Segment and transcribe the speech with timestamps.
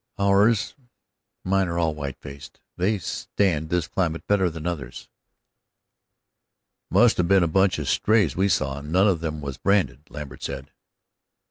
[0.17, 0.73] "Ours
[1.43, 2.59] mine are all white faced.
[2.75, 5.07] They stand this climate better than any other." "It
[6.89, 10.41] must have been a bunch of strays we saw none of them was branded," Lambert
[10.41, 10.71] said.